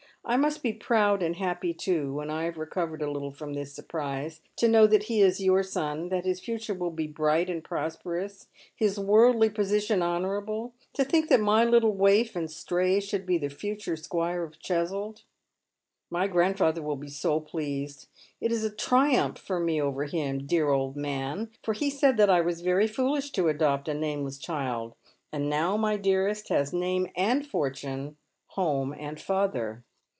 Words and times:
I 0.23 0.37
must 0.37 0.61
be 0.61 0.71
proud 0.71 1.23
and 1.23 1.35
happy 1.37 1.73
too, 1.73 2.13
when 2.13 2.29
I 2.29 2.43
have 2.43 2.59
recovered 2.59 3.01
a 3.01 3.09
little 3.09 3.31
from 3.31 3.53
this 3.53 3.73
surprise, 3.73 4.39
to 4.57 4.67
know 4.67 4.85
that 4.85 5.05
he 5.05 5.19
is 5.19 5.41
your 5.43 5.63
son— 5.63 6.07
that 6.09 6.25
his 6.25 6.39
future 6.39 6.75
will 6.75 6.91
be 6.91 7.07
briglit 7.07 7.49
and 7.49 7.63
prosperous— 7.63 8.47
his 8.75 8.99
worldly 8.99 9.49
position 9.49 10.03
honourable,— 10.03 10.75
to 10.93 11.03
think 11.03 11.27
that 11.29 11.39
my 11.41 11.65
little 11.65 11.95
waif 11.95 12.35
and 12.35 12.51
stray 12.51 12.99
should 12.99 13.25
be 13.25 13.39
the 13.39 13.49
future 13.49 13.95
squire 13.97 14.43
of 14.43 14.59
Cheswold. 14.59 15.23
Lly 16.11 16.27
grandfather 16.27 16.83
will 16.83 16.95
be 16.95 17.09
so 17.09 17.39
pleased. 17.39 18.07
It 18.39 18.51
is 18.51 18.63
a 18.63 18.69
triumph 18.69 19.39
for 19.39 19.59
me 19.59 19.81
over 19.81 20.05
him, 20.05 20.45
dear 20.45 20.69
old 20.69 20.95
man, 20.95 21.49
for 21.63 21.73
he 21.73 21.89
said 21.89 22.17
that 22.17 22.29
I 22.29 22.41
was 22.41 22.61
very 22.61 22.87
foolish 22.87 23.31
to 23.31 23.49
adopt 23.49 23.89
a 23.89 23.93
nameless 23.95 24.37
child, 24.37 24.93
and 25.33 25.49
now 25.49 25.77
my 25.77 25.97
dearest 25.97 26.49
has 26.49 26.71
name 26.71 27.07
and 27.15 27.45
fortune, 27.45 28.17
home 28.49 28.93
and 28.97 29.19
father." 29.19 29.83